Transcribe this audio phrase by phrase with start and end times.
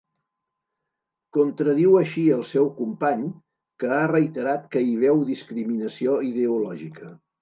[1.37, 3.27] Contradiu així el seu company,
[3.83, 7.13] que ha reiterat que hi veu discriminació ideològica.